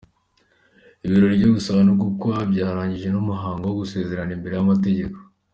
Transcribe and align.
Ibirori 1.05 1.35
byo 1.41 1.49
gusaba 1.55 1.79
no 1.87 1.93
gukwa 2.01 2.35
byabanjirijwe 2.51 3.09
n’umuhango 3.11 3.63
wo 3.67 3.75
gusezerana 3.81 4.31
imbere 4.35 4.53
y’amategeko. 4.55 5.17